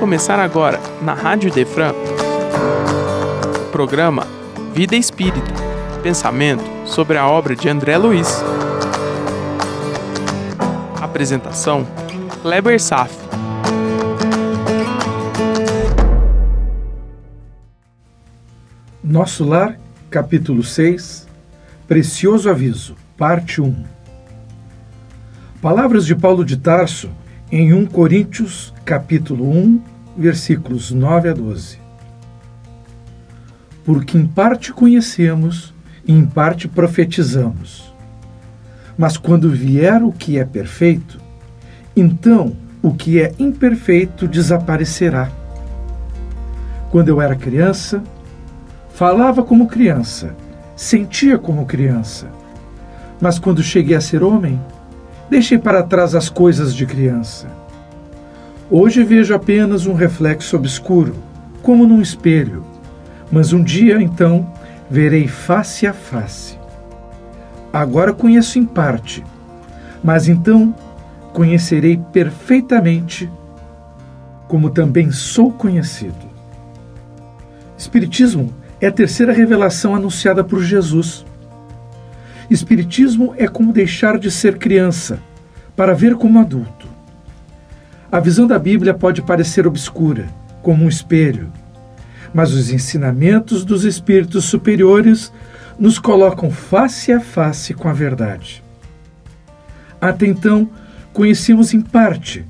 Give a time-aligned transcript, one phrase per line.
[0.00, 4.26] começar agora, na Rádio Defran, o programa
[4.72, 5.52] Vida Espírita
[6.02, 8.42] Pensamento sobre a obra de André Luiz.
[10.98, 11.86] Apresentação:
[12.40, 13.14] Kleber Saf.
[19.04, 21.28] Nosso Lar, capítulo 6
[21.86, 23.84] Precioso Aviso, parte 1
[25.60, 27.10] Palavras de Paulo de Tarso
[27.52, 31.78] em 1 Coríntios, capítulo 1, versículos 9 a 12.
[33.84, 35.72] Porque em parte conhecemos
[36.06, 37.92] e em parte profetizamos.
[38.96, 41.18] Mas quando vier o que é perfeito,
[41.96, 45.30] então o que é imperfeito desaparecerá.
[46.90, 48.02] Quando eu era criança,
[48.92, 50.34] falava como criança,
[50.76, 52.28] sentia como criança.
[53.20, 54.60] Mas quando cheguei a ser homem,
[55.28, 57.59] deixei para trás as coisas de criança.
[58.72, 61.16] Hoje vejo apenas um reflexo obscuro,
[61.60, 62.64] como num espelho,
[63.28, 64.48] mas um dia então
[64.88, 66.56] verei face a face.
[67.72, 69.24] Agora conheço em parte,
[70.04, 70.72] mas então
[71.32, 73.28] conhecerei perfeitamente,
[74.46, 76.30] como também sou conhecido.
[77.76, 81.26] Espiritismo é a terceira revelação anunciada por Jesus.
[82.48, 85.18] Espiritismo é como deixar de ser criança
[85.74, 86.79] para ver como adulto.
[88.12, 90.26] A visão da Bíblia pode parecer obscura,
[90.62, 91.52] como um espelho,
[92.34, 95.32] mas os ensinamentos dos espíritos superiores
[95.78, 98.64] nos colocam face a face com a verdade.
[100.00, 100.68] Até então,
[101.12, 102.44] conhecíamos em parte,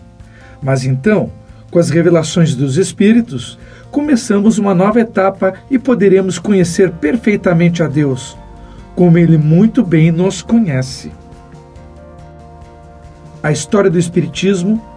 [0.63, 1.31] mas então,
[1.71, 3.59] com as revelações dos espíritos,
[3.91, 8.35] começamos uma nova etapa e poderemos conhecer perfeitamente a Deus,
[8.97, 11.13] como Ele muito bem nos conhece.
[13.43, 14.90] A história do Espiritismo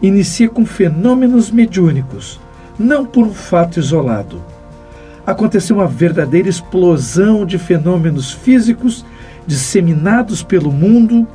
[0.00, 2.40] inicia com fenômenos mediúnicos,
[2.78, 4.42] não por um fato isolado.
[5.26, 9.04] Aconteceu uma verdadeira explosão de fenômenos físicos
[9.46, 11.26] disseminados pelo mundo,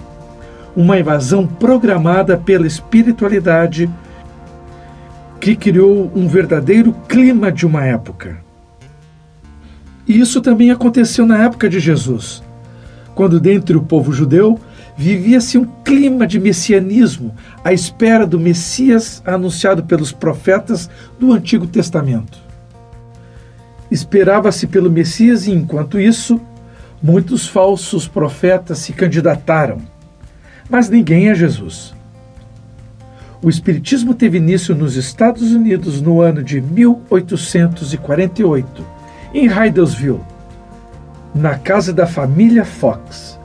[0.76, 3.90] uma invasão programada pela espiritualidade
[5.40, 8.38] que criou um verdadeiro clima de uma época.
[10.08, 12.42] E isso também aconteceu na época de Jesus,
[13.14, 14.60] quando, dentre o povo judeu,
[14.96, 17.34] vivia-se um clima de messianismo
[17.64, 20.88] à espera do Messias anunciado pelos profetas
[21.20, 22.38] do Antigo Testamento.
[23.90, 26.40] Esperava-se pelo Messias e, enquanto isso,
[27.02, 29.82] muitos falsos profetas se candidataram,
[30.70, 31.94] mas ninguém é Jesus.
[33.42, 38.86] O Espiritismo teve início nos Estados Unidos no ano de 1848,
[39.34, 40.22] em Hydelsville,
[41.36, 43.38] na casa da família Fox.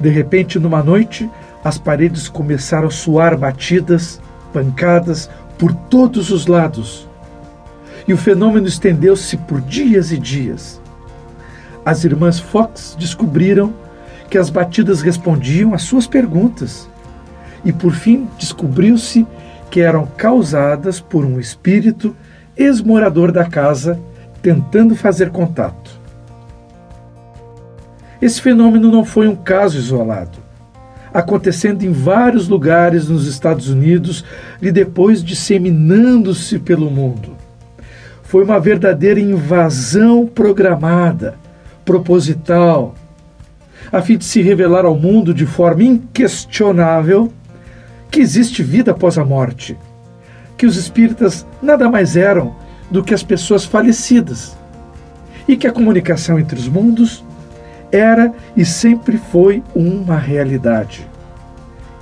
[0.00, 1.30] De repente, numa noite,
[1.62, 4.20] as paredes começaram a soar batidas,
[4.52, 5.28] pancadas
[5.58, 7.08] por todos os lados.
[8.08, 10.80] E o fenômeno estendeu-se por dias e dias.
[11.84, 13.72] As irmãs Fox descobriram
[14.30, 16.88] que as batidas respondiam às suas perguntas
[17.64, 19.26] e por fim descobriu-se
[19.70, 22.16] que eram causadas por um espírito
[22.56, 24.00] ex-morador da casa
[24.42, 25.99] tentando fazer contato.
[28.20, 30.38] Esse fenômeno não foi um caso isolado,
[31.12, 34.24] acontecendo em vários lugares nos Estados Unidos
[34.60, 37.34] e depois disseminando-se pelo mundo.
[38.22, 41.36] Foi uma verdadeira invasão programada,
[41.84, 42.94] proposital,
[43.90, 47.32] a fim de se revelar ao mundo de forma inquestionável
[48.10, 49.76] que existe vida após a morte,
[50.58, 52.54] que os espíritas nada mais eram
[52.90, 54.56] do que as pessoas falecidas
[55.48, 57.24] e que a comunicação entre os mundos
[57.92, 61.06] era e sempre foi uma realidade.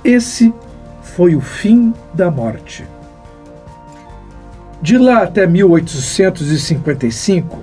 [0.03, 0.53] Esse
[1.01, 2.85] foi o fim da morte.
[4.81, 7.59] De lá até 1855,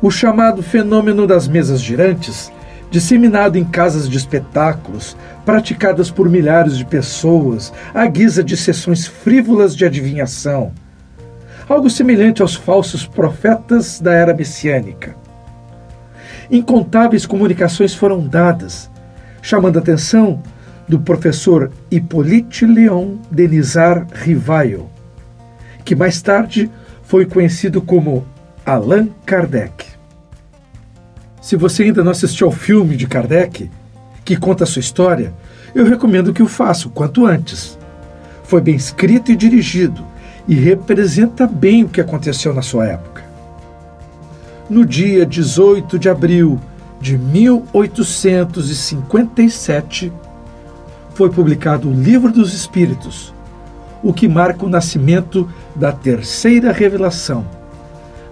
[0.00, 2.52] o chamado fenômeno das mesas girantes
[2.90, 9.76] disseminado em casas de espetáculos, praticadas por milhares de pessoas, à guisa de sessões frívolas
[9.76, 10.72] de adivinhação.
[11.68, 15.16] Algo semelhante aos falsos profetas da era messiânica.
[16.50, 18.90] Incontáveis comunicações foram dadas,
[19.42, 20.42] chamando a atenção
[20.88, 24.88] do professor Hippolyte Léon Denisard Rivail,
[25.84, 26.70] que mais tarde
[27.02, 28.24] foi conhecido como
[28.64, 29.86] Allan Kardec.
[31.40, 33.70] Se você ainda não assistiu ao filme de Kardec,
[34.24, 35.32] que conta a sua história,
[35.74, 37.78] eu recomendo que o faça o quanto antes.
[38.42, 40.04] Foi bem escrito e dirigido
[40.48, 43.25] e representa bem o que aconteceu na sua época.
[44.68, 46.58] No dia 18 de abril
[47.00, 50.12] de 1857,
[51.14, 53.32] foi publicado o Livro dos Espíritos,
[54.02, 57.46] o que marca o nascimento da terceira revelação,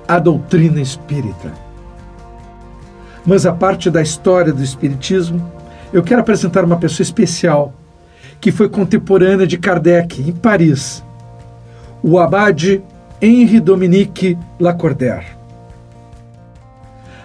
[0.09, 1.53] a doutrina espírita.
[3.25, 5.41] Mas a parte da história do Espiritismo,
[5.93, 7.73] eu quero apresentar uma pessoa especial
[8.41, 11.01] que foi contemporânea de Kardec em Paris,
[12.03, 12.83] o abade
[13.23, 15.44] Henri Dominique Lacordaire.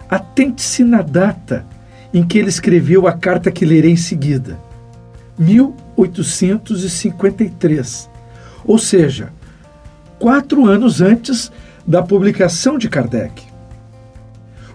[0.10, 1.66] Atente-se na data
[2.14, 4.60] em que ele escreveu a carta que lerei em seguida,
[5.38, 8.10] 1853,
[8.66, 9.32] ou seja,
[10.18, 11.52] quatro anos antes
[11.86, 13.44] da publicação de Kardec.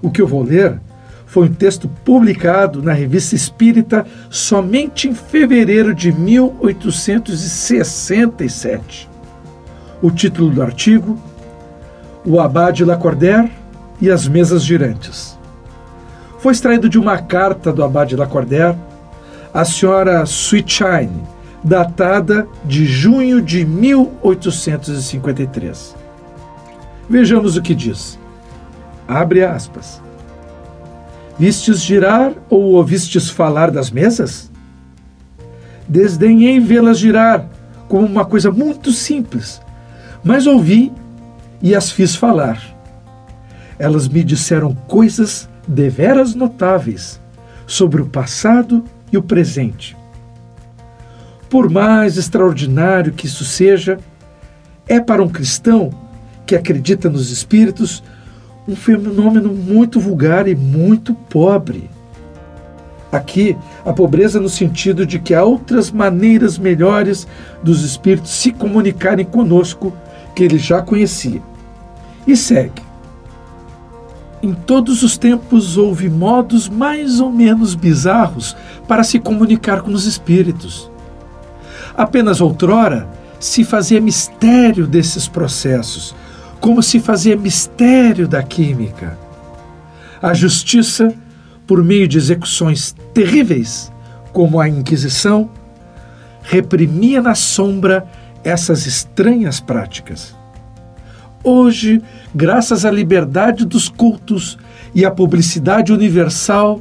[0.00, 0.80] O que eu vou ler
[1.26, 9.10] foi um texto publicado na Revista Espírita somente em fevereiro de 1867.
[10.00, 11.18] O título do artigo:
[12.24, 13.50] O Abade Lacordaire
[14.04, 15.38] e as Mesas Girantes.
[16.38, 18.76] Foi extraído de uma carta do Abade Lacordaire
[19.52, 21.24] à senhora Sweetshine,
[21.62, 25.96] datada de junho de 1853.
[27.08, 28.18] Vejamos o que diz.
[29.08, 30.02] Abre aspas.
[31.38, 34.52] Vistes girar ou ouvistes falar das mesas?
[35.88, 37.46] Desdenhei vê-las girar
[37.88, 39.62] como uma coisa muito simples,
[40.22, 40.92] mas ouvi
[41.62, 42.73] e as fiz falar.
[43.78, 47.20] Elas me disseram coisas deveras notáveis
[47.66, 49.96] sobre o passado e o presente.
[51.48, 53.98] Por mais extraordinário que isso seja,
[54.88, 55.90] é para um cristão
[56.46, 58.02] que acredita nos espíritos
[58.66, 61.90] um fenômeno muito vulgar e muito pobre.
[63.12, 67.26] Aqui, a pobreza no sentido de que há outras maneiras melhores
[67.62, 69.96] dos espíritos se comunicarem conosco
[70.34, 71.40] que ele já conhecia.
[72.26, 72.83] E segue.
[74.44, 78.54] Em todos os tempos houve modos mais ou menos bizarros
[78.86, 80.90] para se comunicar com os espíritos.
[81.96, 83.08] Apenas outrora
[83.40, 86.14] se fazia mistério desses processos,
[86.60, 89.18] como se fazia mistério da química.
[90.20, 91.10] A justiça,
[91.66, 93.90] por meio de execuções terríveis,
[94.30, 95.48] como a Inquisição,
[96.42, 98.06] reprimia na sombra
[98.44, 100.36] essas estranhas práticas.
[101.46, 102.00] Hoje,
[102.34, 104.56] graças à liberdade dos cultos
[104.94, 106.80] e à publicidade universal,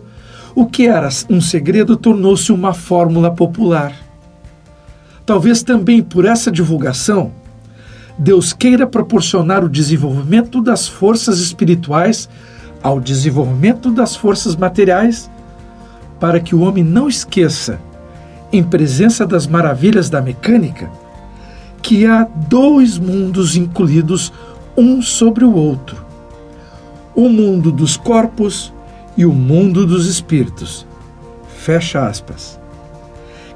[0.55, 3.93] o que era um segredo tornou-se uma fórmula popular.
[5.25, 7.33] Talvez também por essa divulgação,
[8.17, 12.29] Deus queira proporcionar o desenvolvimento das forças espirituais
[12.81, 15.29] ao desenvolvimento das forças materiais,
[16.21, 17.81] para que o homem não esqueça,
[18.49, 20.89] em presença das maravilhas da mecânica,
[21.81, 24.31] que há dois mundos incluídos
[24.75, 26.05] um sobre o outro:
[27.15, 28.73] o mundo dos corpos
[29.15, 30.85] e o mundo dos espíritos.
[31.57, 32.59] Fecha aspas.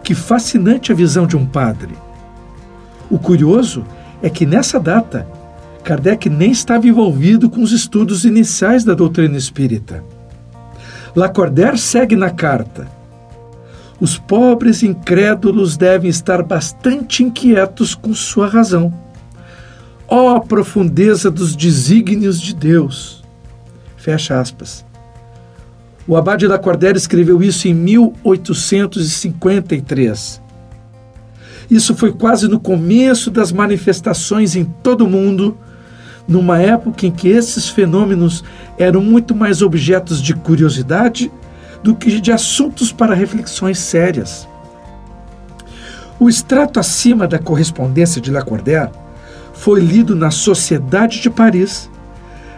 [0.03, 1.93] Que fascinante a visão de um padre.
[3.09, 3.83] O curioso
[4.21, 5.27] é que nessa data,
[5.83, 10.03] Kardec nem estava envolvido com os estudos iniciais da doutrina espírita.
[11.15, 12.87] Lacordaire segue na carta.
[13.99, 18.93] Os pobres incrédulos devem estar bastante inquietos com sua razão.
[20.09, 23.21] Ó oh, profundeza dos desígnios de Deus!
[23.97, 24.85] Fecha aspas.
[26.07, 30.41] O abade Lacordaire escreveu isso em 1853.
[31.69, 35.57] Isso foi quase no começo das manifestações em todo o mundo,
[36.25, 38.45] numa época em que esses fenômenos
[38.77, 41.29] eram muito mais objetos de curiosidade
[41.83, 44.47] do que de assuntos para reflexões sérias.
[46.17, 48.91] O extrato acima da correspondência de Lacordaire
[49.57, 51.89] foi lido na Sociedade de Paris,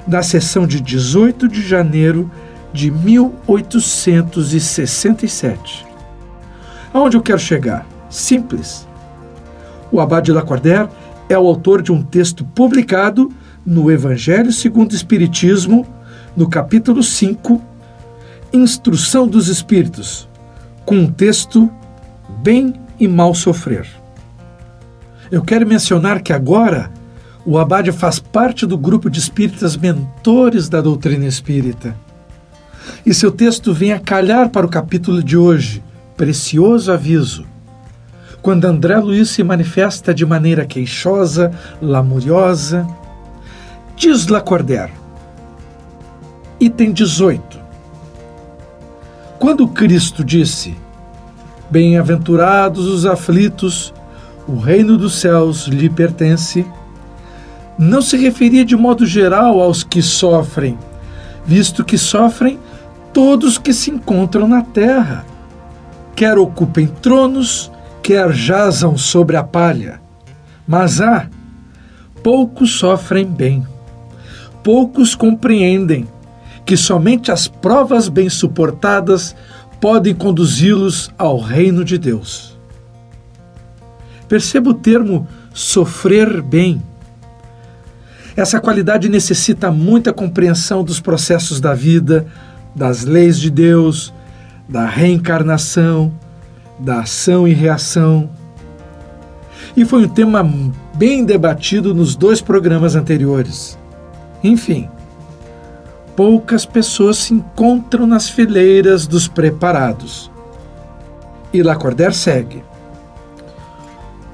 [0.07, 2.29] na sessão de 18 de janeiro
[2.73, 5.87] de 1867.
[6.93, 7.87] Aonde eu quero chegar?
[8.09, 8.87] Simples.
[9.91, 10.87] O Abade Lacordaire
[11.27, 13.31] é o autor de um texto publicado
[13.65, 15.87] no Evangelho segundo o Espiritismo,
[16.35, 17.61] no capítulo 5,
[18.51, 20.27] Instrução dos Espíritos,
[20.85, 21.71] com um texto
[22.43, 23.98] Bem e Mal Sofrer.
[25.31, 26.91] Eu quero mencionar que agora
[27.45, 31.95] o Abade faz parte do grupo de espíritas mentores da doutrina espírita.
[33.05, 35.83] E seu texto vem a calhar para o capítulo de hoje,
[36.17, 37.45] Precioso Aviso
[38.41, 42.87] quando André Luiz se manifesta de maneira queixosa, lamuriosa.
[43.95, 44.93] Diz Lacordaire.
[46.59, 47.59] Item 18.
[49.37, 50.75] Quando Cristo disse:
[51.69, 53.93] Bem-aventurados os aflitos,
[54.49, 56.65] o reino dos céus lhe pertence,
[57.77, 60.77] não se referia de modo geral aos que sofrem,
[61.45, 62.59] visto que sofrem
[63.13, 65.23] todos que se encontram na terra,
[66.15, 70.01] quer ocupem tronos, quer jazam sobre a palha,
[70.67, 71.27] Mas há
[72.23, 73.65] poucos sofrem bem,
[74.63, 76.07] poucos compreendem
[76.65, 79.35] que somente as provas bem suportadas
[79.79, 82.58] podem conduzi-los ao reino de Deus.
[84.29, 86.81] Perceba o termo sofrer bem.
[88.37, 92.27] Essa qualidade necessita muita compreensão dos processos da vida,
[92.75, 94.13] das leis de Deus,
[94.69, 96.13] da reencarnação,
[96.79, 98.29] da ação e reação.
[99.75, 100.47] E foi um tema
[100.93, 103.79] bem debatido nos dois programas anteriores.
[104.43, 104.87] Enfim,
[106.15, 110.29] poucas pessoas se encontram nas fileiras dos preparados.
[111.51, 112.68] E Lacordaire segue.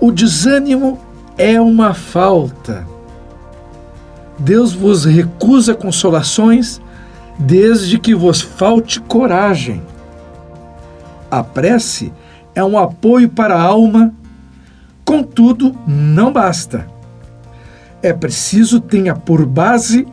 [0.06, 1.00] O desânimo
[1.36, 2.86] é uma falta.
[4.38, 6.80] Deus vos recusa consolações
[7.40, 9.82] desde que vos falte coragem.
[11.32, 12.14] A prece
[12.54, 14.14] é um apoio para a alma,
[15.04, 16.86] contudo, não basta.
[18.04, 20.08] É preciso tenha por base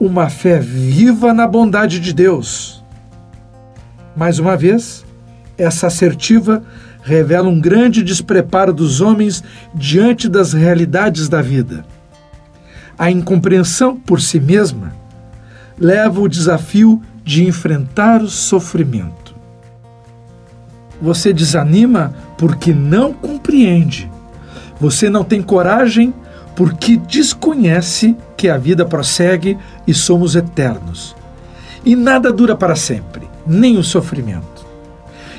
[0.00, 2.84] uma fé viva na bondade de Deus.
[4.16, 5.06] Mais uma vez,
[5.56, 6.64] essa assertiva
[7.06, 11.86] revela um grande despreparo dos homens diante das realidades da vida.
[12.98, 14.92] A incompreensão por si mesma
[15.78, 19.36] leva o desafio de enfrentar o sofrimento.
[21.00, 24.10] Você desanima porque não compreende.
[24.80, 26.12] Você não tem coragem
[26.56, 31.14] porque desconhece que a vida prossegue e somos eternos.
[31.84, 34.66] E nada dura para sempre, nem o sofrimento.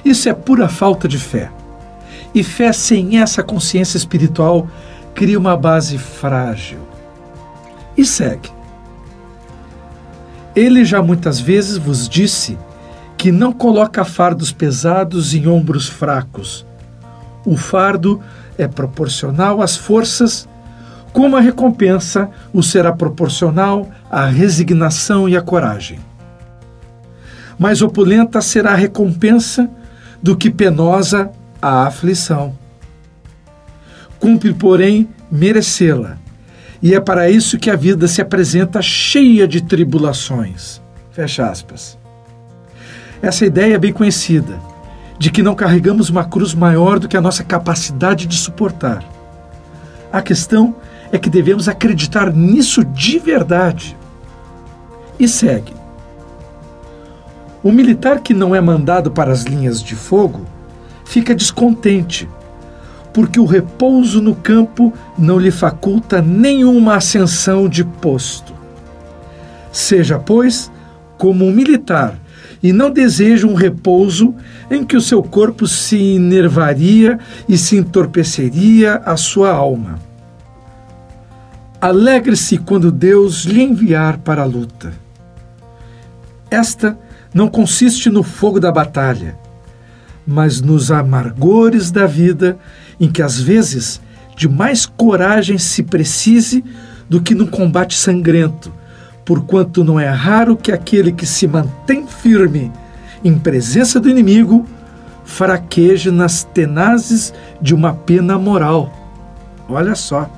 [0.05, 1.51] Isso é pura falta de fé.
[2.33, 4.67] E fé sem essa consciência espiritual
[5.13, 6.79] cria uma base frágil.
[7.97, 8.51] E segue.
[10.55, 12.57] Ele já muitas vezes vos disse
[13.17, 16.65] que não coloca fardos pesados em ombros fracos.
[17.45, 18.21] O fardo
[18.57, 20.47] é proporcional às forças,
[21.13, 25.99] como a recompensa o será proporcional à resignação e à coragem.
[27.57, 29.67] Mais opulenta será a recompensa
[30.21, 31.31] do que penosa
[31.69, 32.57] a aflição.
[34.19, 36.17] Cumpre, porém, merecê-la
[36.81, 40.81] e é para isso que a vida se apresenta cheia de tribulações.
[41.11, 41.97] Fecha aspas.
[43.21, 44.59] Essa ideia é bem conhecida,
[45.17, 49.03] de que não carregamos uma cruz maior do que a nossa capacidade de suportar.
[50.13, 50.75] A questão
[51.11, 53.97] é que devemos acreditar nisso de verdade.
[55.19, 55.73] E segue.
[57.63, 60.45] O militar que não é mandado para as linhas de fogo
[61.07, 62.27] fica descontente
[63.17, 68.53] porque o repouso no campo não lhe faculta nenhuma ascensão de posto.
[69.71, 70.71] Seja, pois,
[71.17, 72.19] como um militar
[72.61, 74.35] e não deseja um repouso
[74.69, 77.17] em que o seu corpo se enervaria
[77.49, 79.97] e se entorpeceria a sua alma.
[81.81, 84.93] Alegre-se quando Deus lhe enviar para a luta.
[86.51, 86.95] Esta
[87.33, 89.46] não consiste no fogo da batalha,
[90.27, 92.57] mas nos amargores da vida
[92.99, 94.01] em que às vezes
[94.35, 96.63] de mais coragem se precise
[97.09, 98.71] do que num combate sangrento,
[99.23, 102.71] porquanto não é raro que aquele que se mantém firme
[103.23, 104.65] em presença do inimigo
[105.23, 108.91] fraqueje nas tenazes de uma pena moral.
[109.67, 110.29] Olha só.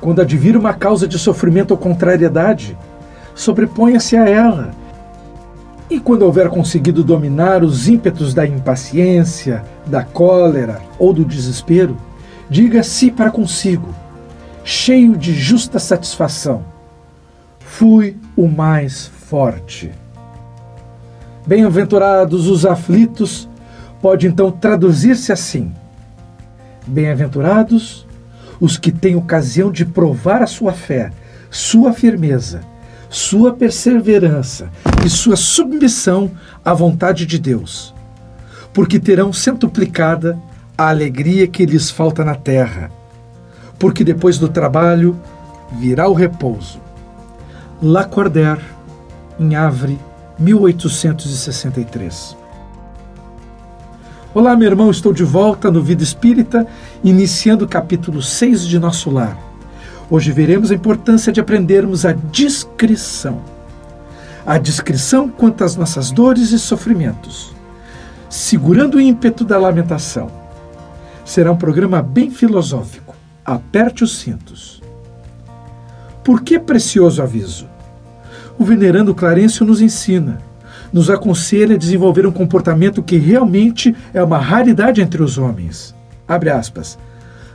[0.00, 2.76] Quando advira uma causa de sofrimento ou contrariedade,
[3.34, 4.70] sobreponha-se a ela.
[5.90, 11.96] E quando houver conseguido dominar os ímpetos da impaciência, da cólera ou do desespero,
[12.48, 13.94] diga-se para consigo,
[14.64, 16.64] cheio de justa satisfação:
[17.60, 19.92] Fui o mais forte.
[21.46, 23.48] Bem-aventurados os aflitos,
[24.00, 25.72] pode então traduzir-se assim:
[26.86, 28.06] Bem-aventurados
[28.58, 31.10] os que têm ocasião de provar a sua fé,
[31.50, 32.62] sua firmeza,
[33.14, 34.70] sua perseverança
[35.04, 36.30] e sua submissão
[36.64, 37.94] à vontade de Deus
[38.74, 40.36] porque terão centuplicada
[40.76, 42.90] a alegria que lhes falta na terra,
[43.78, 45.16] porque depois do trabalho
[45.78, 46.80] virá o repouso.
[47.80, 48.60] Lacordaire,
[49.38, 49.96] em Havre,
[50.38, 52.36] 1863.
[54.34, 56.66] Olá, meu irmão, estou de volta no Vida Espírita,
[57.04, 59.38] iniciando o capítulo 6 de Nosso Lar.
[60.10, 63.42] Hoje veremos a importância de aprendermos a discrição.
[64.46, 67.54] A discrição quanto às nossas dores e sofrimentos
[68.34, 70.28] segurando o ímpeto da lamentação.
[71.24, 73.14] Será um programa bem filosófico.
[73.44, 74.82] Aperte os cintos.
[76.24, 77.68] Por que precioso aviso?
[78.58, 80.38] O venerando Clarencio nos ensina,
[80.92, 85.94] nos aconselha a desenvolver um comportamento que realmente é uma raridade entre os homens.
[86.26, 86.98] Abre aspas.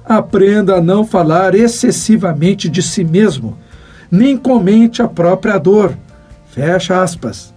[0.10, 3.56] Aprenda a não falar excessivamente de si mesmo,
[4.10, 5.96] nem comente a própria dor.
[6.48, 7.54] Fecha aspas.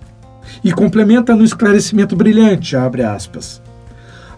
[0.63, 3.63] E complementa no esclarecimento brilhante, abre aspas.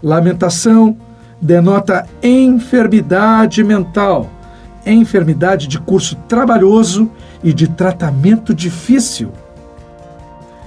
[0.01, 0.97] Lamentação
[1.43, 4.31] denota enfermidade mental,
[4.87, 7.11] enfermidade de curso trabalhoso
[7.43, 9.33] e de tratamento difícil.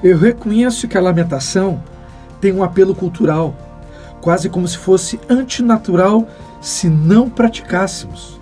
[0.04, 1.82] Eu reconheço que a lamentação
[2.42, 3.56] tem um apelo cultural,
[4.20, 6.28] quase como se fosse antinatural
[6.62, 8.40] se não praticássemos.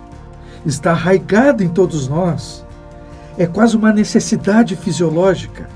[0.64, 2.64] Está arraigado em todos nós.
[3.38, 5.68] É quase uma necessidade fisiológica.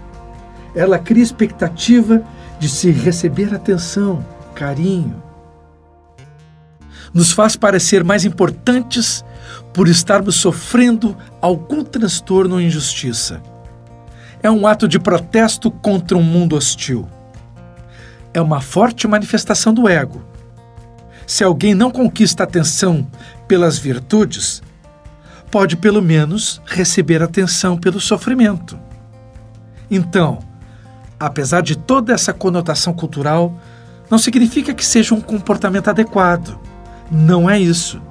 [0.74, 2.22] Ela cria expectativa
[2.58, 5.22] de se receber atenção, carinho.
[7.12, 9.24] Nos faz parecer mais importantes
[9.72, 13.42] por estarmos sofrendo algum transtorno ou injustiça.
[14.42, 17.06] É um ato de protesto contra um mundo hostil.
[18.32, 20.29] É uma forte manifestação do ego.
[21.30, 23.06] Se alguém não conquista atenção
[23.46, 24.60] pelas virtudes,
[25.48, 28.76] pode pelo menos receber atenção pelo sofrimento.
[29.88, 30.40] Então,
[31.20, 33.54] apesar de toda essa conotação cultural,
[34.10, 36.58] não significa que seja um comportamento adequado.
[37.08, 38.02] Não é isso.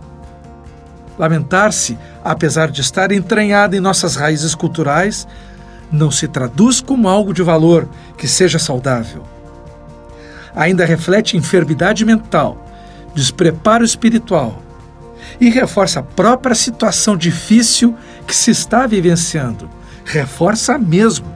[1.18, 5.28] Lamentar-se, apesar de estar entranhado em nossas raízes culturais,
[5.92, 7.86] não se traduz como algo de valor
[8.18, 9.24] que seja saudável.
[10.56, 12.69] Ainda reflete enfermidade mental,
[13.14, 14.62] despreparo espiritual
[15.40, 19.70] e reforça a própria situação difícil que se está vivenciando.
[20.06, 21.28] Reforça mesmo.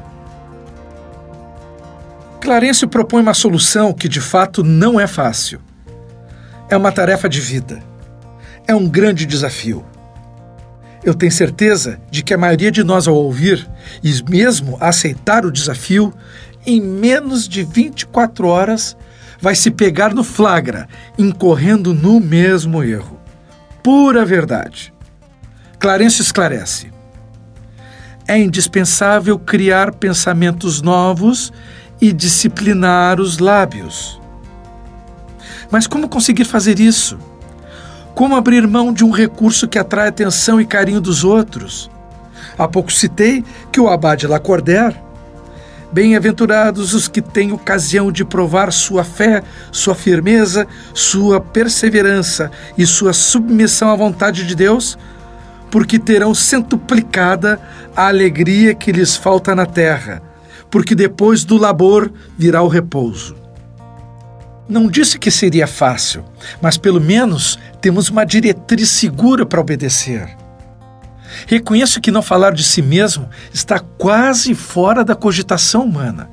[2.41, 5.59] Clarencio propõe uma solução que de fato não é fácil.
[6.69, 7.93] É uma tarefa de vida
[8.67, 9.85] é um grande desafio.
[11.03, 13.69] Eu tenho certeza de que a maioria de nós, ao ouvir
[14.01, 16.13] e mesmo aceitar o desafio,
[16.65, 18.95] em menos de 24 horas
[19.43, 23.19] vai se pegar no flagra, incorrendo no mesmo erro.
[23.83, 24.93] Pura verdade.
[25.77, 26.89] Clarence esclarece.
[28.25, 31.51] É indispensável criar pensamentos novos
[31.99, 34.17] e disciplinar os lábios.
[35.69, 37.19] Mas como conseguir fazer isso?
[38.15, 41.91] Como abrir mão de um recurso que atrai atenção e carinho dos outros?
[42.57, 44.95] Há pouco citei que o Abade Lacordaire
[45.93, 53.13] Bem-aventurados os que têm ocasião de provar sua fé, sua firmeza, sua perseverança e sua
[53.13, 54.97] submissão à vontade de Deus,
[55.69, 57.61] porque terão centuplicada
[57.95, 60.19] a alegria que lhes falta na terra,
[60.71, 63.35] porque depois do labor virá o repouso.
[64.67, 66.25] Não disse que seria fácil,
[66.59, 70.42] mas pelo menos temos uma diretriz segura para obedecer.
[71.47, 76.29] Reconheço que não falar de si mesmo está quase fora da cogitação humana.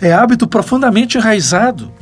[0.00, 1.92] É hábito profundamente enraizado.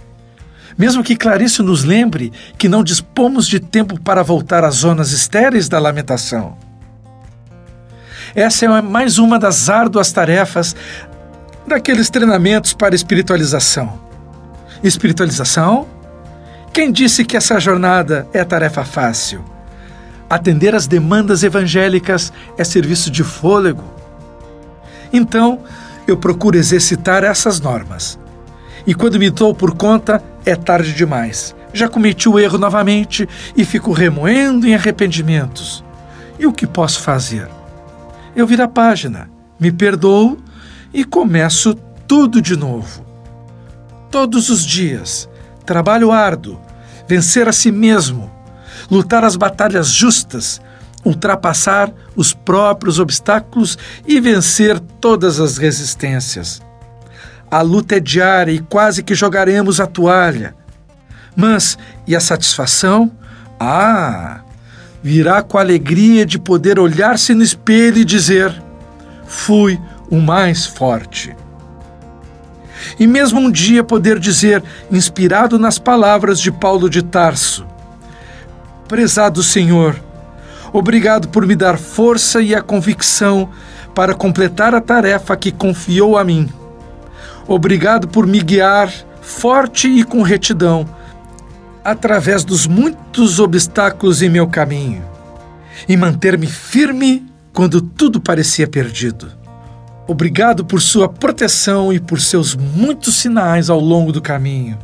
[0.77, 5.69] Mesmo que Clarice nos lembre que não dispomos de tempo para voltar às zonas estéreis
[5.69, 6.59] da lamentação.
[8.35, 10.75] Essa é mais uma das árduas tarefas
[11.67, 14.01] daqueles treinamentos para espiritualização.
[14.83, 15.87] Espiritualização?
[16.73, 19.45] Quem disse que essa jornada é tarefa fácil?
[20.29, 23.85] Atender às demandas evangélicas é serviço de fôlego.
[25.13, 25.61] Então,
[26.07, 28.19] eu procuro exercitar essas normas.
[28.87, 31.55] E quando me dou por conta, é tarde demais.
[31.73, 35.85] Já cometi o erro novamente e fico remoendo em arrependimentos.
[36.39, 37.49] E o que posso fazer?
[38.35, 40.39] Eu viro a página, me perdoo
[40.93, 41.75] e começo
[42.07, 43.05] tudo de novo
[44.15, 45.29] todos os dias,
[45.67, 46.57] trabalho árduo,
[47.09, 48.31] vencer a si mesmo,
[48.91, 50.61] lutar as batalhas justas,
[51.05, 56.63] ultrapassar os próprios obstáculos e vencer todas as resistências.
[57.51, 60.55] A luta é diária e quase que jogaremos a toalha.
[61.37, 63.13] Mas e a satisfação?
[63.61, 64.41] Ah,
[65.03, 68.63] virá com a alegria de poder olhar-se no espelho e dizer:
[69.27, 71.35] fui o mais forte
[72.99, 77.67] e mesmo um dia poder dizer, inspirado nas palavras de Paulo de Tarso:
[78.89, 79.97] Prezado Senhor,
[80.73, 83.49] obrigado por me dar força e a convicção
[83.95, 86.49] para completar a tarefa que confiou a mim.
[87.49, 88.93] Obrigado por me guiar
[89.23, 90.87] forte e com retidão
[91.83, 95.03] através dos muitos obstáculos em meu caminho
[95.89, 99.31] e manter-me firme quando tudo parecia perdido.
[100.07, 104.79] Obrigado por sua proteção e por seus muitos sinais ao longo do caminho.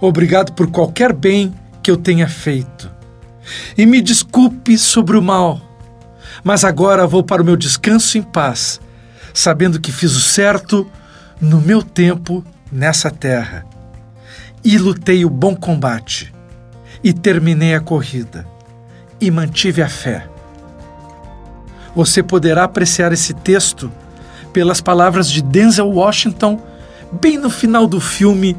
[0.00, 2.93] Obrigado por qualquer bem que eu tenha feito.
[3.76, 5.60] E me desculpe sobre o mal,
[6.42, 8.80] mas agora vou para o meu descanso em paz,
[9.32, 10.90] sabendo que fiz o certo
[11.40, 13.66] no meu tempo nessa terra.
[14.64, 16.32] E lutei o bom combate,
[17.02, 18.46] e terminei a corrida.
[19.20, 20.26] e mantive a fé.
[21.94, 23.90] Você poderá apreciar esse texto
[24.52, 26.60] pelas palavras de Denzel Washington,
[27.12, 28.56] bem no final do filme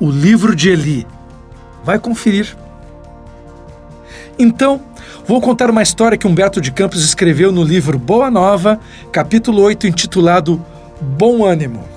[0.00, 1.06] O Livro de Eli.
[1.84, 2.56] Vai conferir.
[4.42, 4.80] Então,
[5.24, 8.80] vou contar uma história que Humberto de Campos escreveu no livro Boa Nova,
[9.12, 10.60] capítulo 8, intitulado
[11.00, 11.88] Bom Ânimo.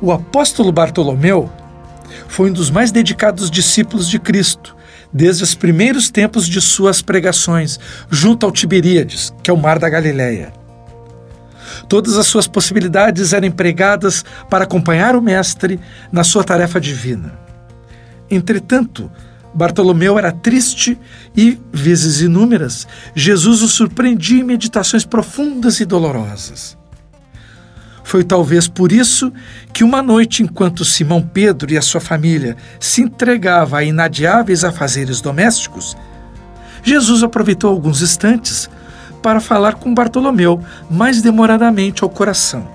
[0.00, 1.50] O apóstolo Bartolomeu
[2.28, 4.76] foi um dos mais dedicados discípulos de Cristo
[5.12, 9.90] desde os primeiros tempos de suas pregações, junto ao Tiberíades, que é o mar da
[9.90, 10.52] Galileia.
[11.88, 15.80] Todas as suas possibilidades eram empregadas para acompanhar o Mestre
[16.12, 17.32] na sua tarefa divina.
[18.30, 19.10] Entretanto,
[19.54, 20.98] Bartolomeu era triste
[21.36, 26.76] e, vezes inúmeras, Jesus o surpreendia em meditações profundas e dolorosas.
[28.02, 29.32] Foi talvez por isso
[29.72, 35.20] que uma noite, enquanto Simão Pedro e a sua família se entregavam a inadiáveis afazeres
[35.20, 35.96] domésticos,
[36.82, 38.68] Jesus aproveitou alguns instantes
[39.22, 40.60] para falar com Bartolomeu
[40.90, 42.68] mais demoradamente ao coração.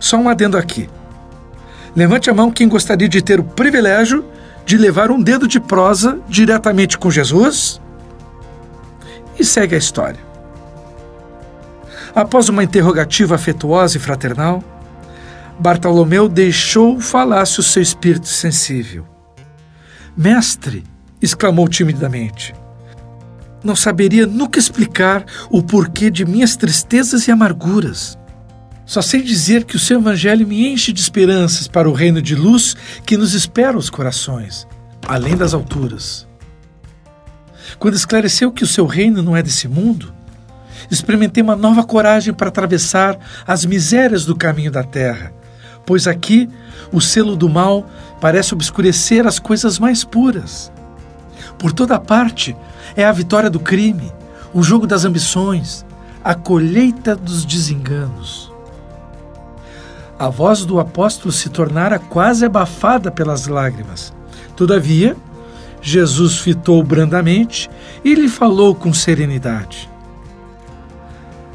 [0.00, 0.88] Só um adendo aqui.
[1.94, 4.24] Levante a mão quem gostaria de ter o privilégio
[4.64, 7.80] de levar um dedo de prosa diretamente com Jesus?
[9.38, 10.20] E segue a história.
[12.14, 14.62] Após uma interrogativa afetuosa e fraternal,
[15.58, 19.06] Bartolomeu deixou falasse o seu espírito sensível.
[20.16, 20.84] Mestre,
[21.20, 22.54] exclamou timidamente,
[23.64, 28.18] não saberia nunca explicar o porquê de minhas tristezas e amarguras.
[28.86, 32.34] Só sei dizer que o seu evangelho me enche de esperanças para o reino de
[32.34, 34.66] luz que nos espera os corações,
[35.06, 36.26] além das alturas.
[37.78, 40.12] Quando esclareceu que o seu reino não é desse mundo,
[40.90, 45.32] experimentei uma nova coragem para atravessar as misérias do caminho da terra,
[45.86, 46.48] pois aqui
[46.92, 47.88] o selo do mal
[48.20, 50.70] parece obscurecer as coisas mais puras.
[51.58, 52.54] Por toda parte
[52.94, 54.12] é a vitória do crime,
[54.52, 55.86] o jogo das ambições,
[56.22, 58.53] a colheita dos desenganos.
[60.18, 64.12] A voz do apóstolo se tornara quase abafada pelas lágrimas.
[64.56, 65.16] Todavia,
[65.82, 67.68] Jesus fitou brandamente
[68.04, 69.90] e lhe falou com serenidade.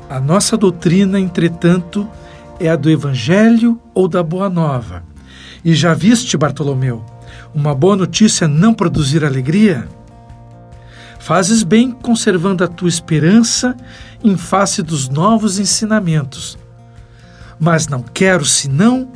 [0.09, 2.07] A nossa doutrina, entretanto,
[2.59, 5.03] é a do Evangelho ou da Boa Nova.
[5.63, 7.03] E já viste, Bartolomeu,
[7.53, 9.87] uma boa notícia não produzir alegria?
[11.19, 13.75] Fazes bem conservando a tua esperança
[14.23, 16.57] em face dos novos ensinamentos.
[17.59, 19.11] Mas não quero senão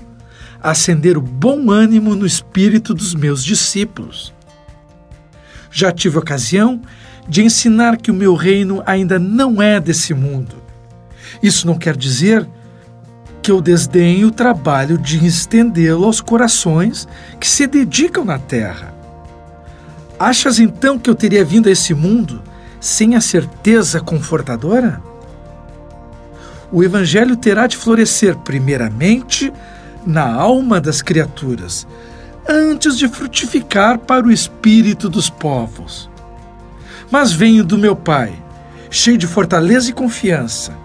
[0.61, 4.33] acender o bom ânimo no espírito dos meus discípulos.
[5.71, 6.81] Já tive ocasião
[7.27, 10.63] de ensinar que o meu reino ainda não é desse mundo
[11.43, 12.47] isso não quer dizer
[13.41, 17.07] que eu desdenhe o trabalho de estendê-lo aos corações
[17.39, 18.93] que se dedicam na terra.
[20.17, 22.41] Achas então que eu teria vindo a esse mundo
[22.79, 25.01] sem a certeza confortadora?
[26.73, 29.53] O Evangelho terá de florescer, primeiramente,
[30.05, 31.87] na alma das criaturas,
[32.49, 36.09] antes de frutificar para o espírito dos povos.
[37.09, 38.33] Mas venho do meu Pai,
[38.89, 40.83] cheio de fortaleza e confiança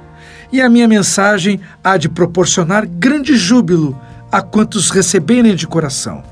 [0.52, 3.98] e a minha mensagem há de proporcionar grande júbilo
[4.30, 6.22] a quantos receberem de coração.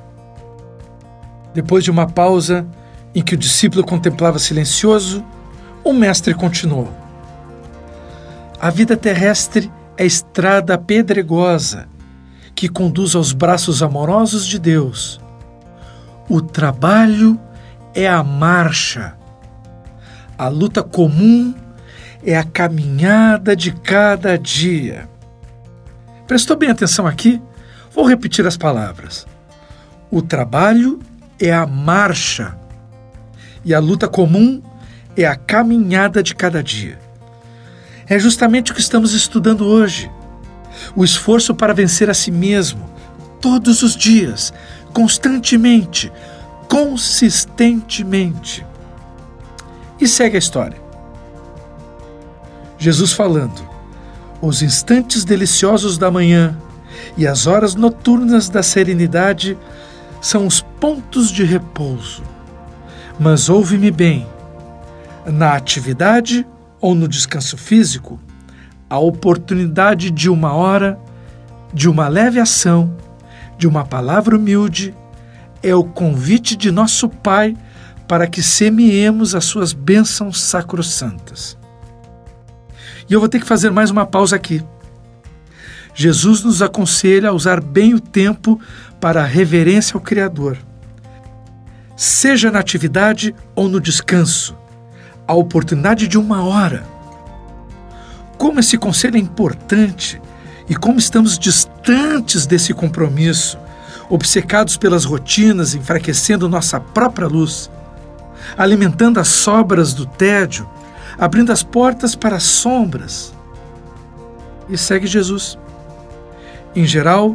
[1.55, 2.66] Depois de uma pausa
[3.14, 5.25] em que o discípulo contemplava silencioso,
[5.83, 6.92] o mestre continuou:
[8.59, 11.88] A vida terrestre é estrada pedregosa
[12.55, 15.21] que conduz aos braços amorosos de Deus.
[16.29, 17.38] O trabalho
[17.95, 19.14] é a marcha.
[20.38, 21.55] A luta comum
[22.25, 25.07] é a caminhada de cada dia.
[26.27, 27.40] Prestou bem atenção aqui?
[27.95, 29.27] Vou repetir as palavras.
[30.11, 30.99] O trabalho
[31.38, 32.57] é a marcha
[33.62, 34.62] e a luta comum
[35.14, 37.06] é a caminhada de cada dia.
[38.09, 40.11] É justamente o que estamos estudando hoje.
[40.95, 42.88] O esforço para vencer a si mesmo,
[43.40, 44.53] todos os dias,
[44.92, 46.12] constantemente,
[46.69, 48.64] consistentemente.
[50.01, 50.81] E segue a história.
[52.79, 53.69] Jesus falando:
[54.40, 56.57] Os instantes deliciosos da manhã
[57.16, 59.59] e as horas noturnas da serenidade
[60.21, 62.23] são os pontos de repouso.
[63.19, 64.27] Mas ouve-me bem:
[65.27, 66.47] na atividade
[66.81, 68.21] ou no descanso físico,
[68.89, 70.99] a oportunidade de uma hora,
[71.73, 72.97] de uma leve ação,
[73.59, 74.95] de uma palavra humilde,
[75.62, 77.57] é o convite de nosso Pai
[78.07, 81.59] para que semeemos as suas bênçãos sacrossantas.
[83.09, 84.62] E eu vou ter que fazer mais uma pausa aqui.
[85.95, 88.61] Jesus nos aconselha a usar bem o tempo
[89.01, 90.59] para a reverência ao Criador.
[91.97, 94.55] seja na atividade ou no descanso,
[95.27, 96.85] a oportunidade de uma hora.
[98.39, 100.21] Como esse conselho é importante
[100.69, 103.59] e como estamos distantes desse compromisso,
[104.09, 107.71] obcecados pelas rotinas, enfraquecendo nossa própria luz,
[108.57, 110.69] alimentando as sobras do tédio,
[111.19, 113.35] abrindo as portas para as sombras.
[114.69, 115.59] E segue Jesus.
[116.75, 117.35] Em geral,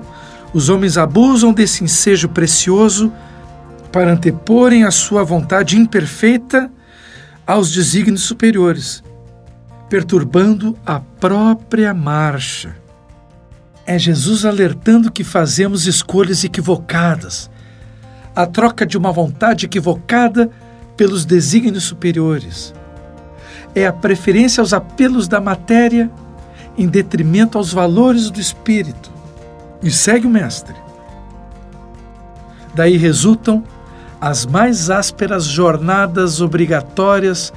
[0.54, 3.12] os homens abusam desse ensejo precioso
[3.91, 6.71] para anteporem a sua vontade imperfeita
[7.51, 9.03] aos desígnios superiores,
[9.89, 12.77] perturbando a própria marcha.
[13.85, 17.51] É Jesus alertando que fazemos escolhas equivocadas,
[18.33, 20.49] a troca de uma vontade equivocada
[20.95, 22.73] pelos desígnios superiores.
[23.75, 26.09] É a preferência aos apelos da matéria
[26.77, 29.11] em detrimento aos valores do espírito.
[29.83, 30.75] E segue o Mestre.
[32.73, 33.61] Daí resultam
[34.21, 37.51] as mais ásperas jornadas obrigatórias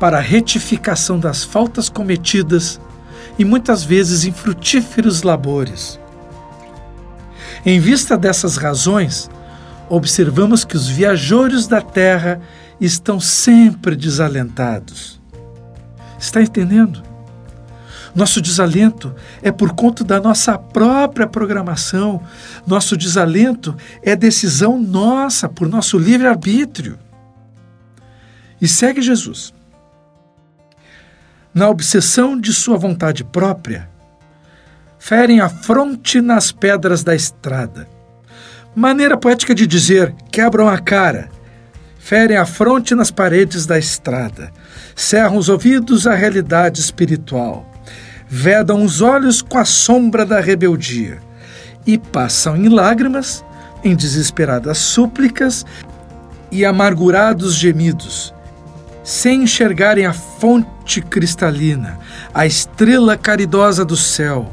[0.00, 2.80] para a retificação das faltas cometidas
[3.38, 6.00] e muitas vezes infrutíferos labores.
[7.66, 9.28] Em vista dessas razões,
[9.90, 12.40] observamos que os viajores da terra
[12.80, 15.20] estão sempre desalentados.
[16.18, 17.02] Está entendendo?
[18.16, 22.22] Nosso desalento é por conta da nossa própria programação.
[22.66, 26.98] Nosso desalento é decisão nossa, por nosso livre-arbítrio.
[28.58, 29.52] E segue Jesus.
[31.52, 33.86] Na obsessão de sua vontade própria,
[34.98, 37.86] ferem a fronte nas pedras da estrada.
[38.74, 41.28] Maneira poética de dizer: quebram a cara,
[41.98, 44.50] ferem a fronte nas paredes da estrada,
[44.94, 47.75] cerram os ouvidos à realidade espiritual
[48.28, 51.18] vedam os olhos com a sombra da rebeldia
[51.86, 53.44] e passam em lágrimas,
[53.84, 55.64] em desesperadas súplicas
[56.50, 58.34] e amargurados gemidos,
[59.04, 61.98] sem enxergarem a fonte cristalina,
[62.34, 64.50] a estrela caridosa do céu,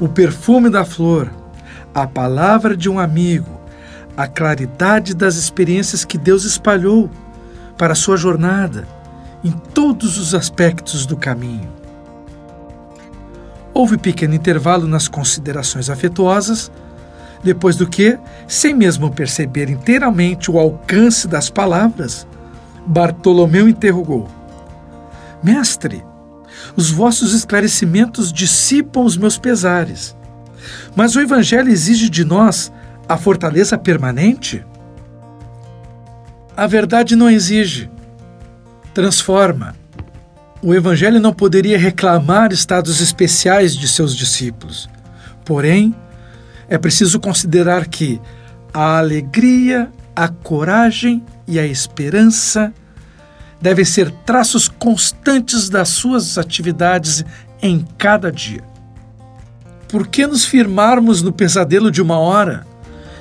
[0.00, 1.30] o perfume da flor,
[1.94, 3.60] a palavra de um amigo,
[4.16, 7.10] a claridade das experiências que Deus espalhou
[7.76, 8.86] para a sua jornada
[9.44, 11.81] em todos os aspectos do caminho.
[13.74, 16.70] Houve pequeno intervalo nas considerações afetuosas,
[17.42, 22.26] depois do que, sem mesmo perceber inteiramente o alcance das palavras,
[22.86, 24.28] Bartolomeu interrogou:
[25.42, 26.04] Mestre,
[26.76, 30.14] os vossos esclarecimentos dissipam os meus pesares,
[30.94, 32.72] mas o Evangelho exige de nós
[33.08, 34.64] a fortaleza permanente?
[36.56, 37.90] A verdade não exige,
[38.92, 39.81] transforma
[40.62, 44.88] o Evangelho não poderia reclamar estados especiais de seus discípulos.
[45.44, 45.94] Porém,
[46.68, 48.20] é preciso considerar que
[48.72, 52.72] a alegria, a coragem e a esperança
[53.60, 57.24] devem ser traços constantes das suas atividades
[57.60, 58.62] em cada dia.
[59.88, 62.66] Por que nos firmarmos no pesadelo de uma hora,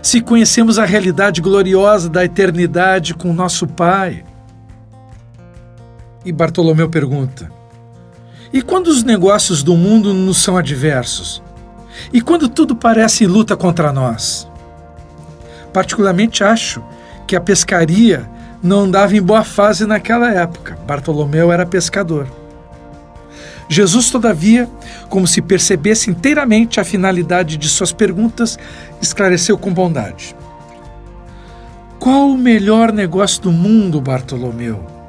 [0.01, 4.23] se conhecemos a realidade gloriosa da eternidade com nosso Pai?
[6.23, 7.51] E Bartolomeu pergunta:
[8.53, 11.41] E quando os negócios do mundo nos são adversos?
[12.13, 14.47] E quando tudo parece luta contra nós?
[15.73, 16.83] Particularmente acho
[17.25, 18.29] que a pescaria
[18.61, 20.77] não andava em boa fase naquela época.
[20.85, 22.27] Bartolomeu era pescador.
[23.67, 24.69] Jesus, todavia,
[25.09, 28.59] como se percebesse inteiramente a finalidade de suas perguntas,
[29.01, 30.35] esclareceu com bondade:
[31.99, 35.00] Qual o melhor negócio do mundo, Bartolomeu?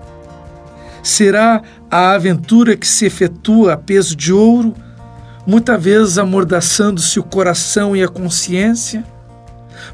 [1.02, 4.74] Será a aventura que se efetua a peso de ouro,
[5.46, 9.04] muitas vezes amordaçando-se o coração e a consciência,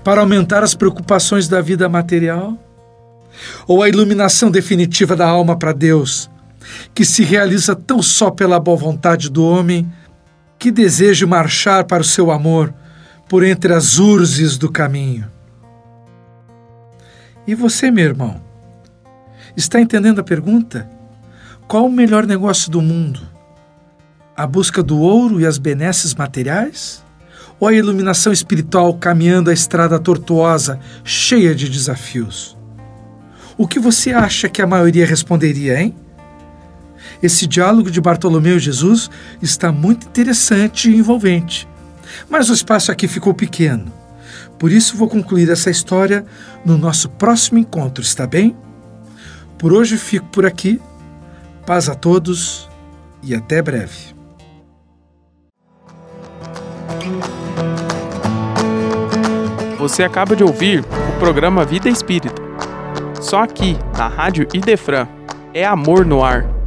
[0.05, 2.59] para aumentar as preocupações da vida material?
[3.67, 6.29] Ou a iluminação definitiva da alma para Deus,
[6.95, 9.91] que se realiza tão só pela boa vontade do homem
[10.59, 12.75] que deseja marchar para o seu amor
[13.29, 15.31] por entre as urzes do caminho?
[17.47, 18.43] E você, meu irmão,
[19.57, 20.98] está entendendo a pergunta?
[21.69, 23.21] Qual o melhor negócio do mundo?
[24.35, 27.05] A busca do ouro e as benesses materiais?
[27.61, 32.57] Ou a iluminação espiritual caminhando a estrada tortuosa, cheia de desafios?
[33.59, 35.95] O que você acha que a maioria responderia, hein?
[37.23, 39.11] Esse diálogo de Bartolomeu e Jesus
[39.43, 41.69] está muito interessante e envolvente.
[42.31, 43.93] Mas o espaço aqui ficou pequeno.
[44.59, 46.25] Por isso vou concluir essa história
[46.65, 48.57] no nosso próximo encontro, está bem?
[49.59, 50.81] Por hoje fico por aqui
[51.69, 52.67] Paz a todos
[53.23, 54.17] e até breve.
[59.79, 62.41] Você acaba de ouvir o programa Vida Espírita
[63.21, 65.07] Só aqui, na Rádio Idefran.
[65.53, 66.58] É amor no ar.